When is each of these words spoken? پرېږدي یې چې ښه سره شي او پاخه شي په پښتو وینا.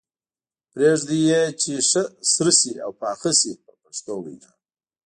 پرېږدي 0.71 1.19
یې 1.29 1.41
چې 1.61 1.71
ښه 1.89 2.03
سره 2.33 2.51
شي 2.59 2.73
او 2.85 2.91
پاخه 3.01 3.31
شي 3.39 3.51
په 3.65 3.71
پښتو 3.83 4.13
وینا. 4.23 4.51